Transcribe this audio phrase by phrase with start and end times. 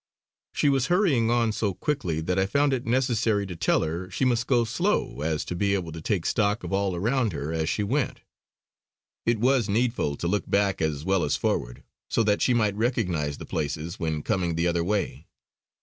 [0.51, 4.25] She was hurrying on so quickly that I found it necessary to tell her she
[4.25, 7.53] must go slow so as to be able to take stock of all around her
[7.53, 8.21] as she went.
[9.27, 13.37] It was needful to look back as well as forward, so that she might recognise
[13.37, 15.27] the places when coming the other way.